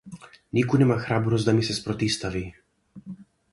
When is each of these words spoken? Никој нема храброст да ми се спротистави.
Никој 0.57 0.81
нема 0.83 0.97
храброст 1.03 1.51
да 1.51 1.55
ми 1.59 1.67
се 1.69 1.77
спротистави. 1.81 2.43